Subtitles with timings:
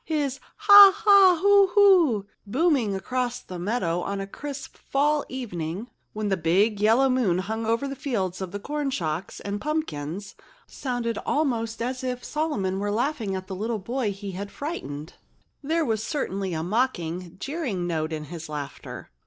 [0.03, 6.29] His "haw haw hoo hoo," booming across the meadow on a crisp fall evening, when
[6.29, 10.33] the big yellow moon hung over the fields of corn shocks and pumpkins,
[10.65, 15.13] sounded almost as if Solomon were laughing at the little boy he had frightened.
[15.61, 19.11] There was certainly a mocking, jeering note in his laughter.